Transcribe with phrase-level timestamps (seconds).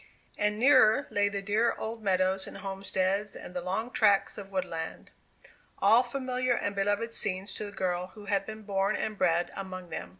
[0.35, 5.11] And nearer lay the dearer old meadows and homesteads and the long tracts of woodland,
[5.77, 9.91] all familiar and beloved scenes to the girl who had been born and bred among
[9.91, 10.09] them.